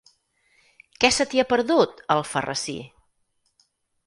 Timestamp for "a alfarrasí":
2.07-2.79